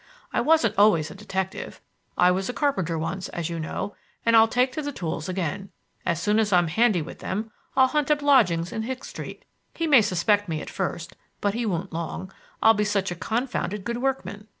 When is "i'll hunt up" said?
7.77-8.23